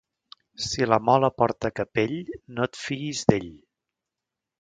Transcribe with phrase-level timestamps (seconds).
[0.67, 2.15] Si la Mola porta capell,
[2.57, 3.53] no et fiïs d'ell.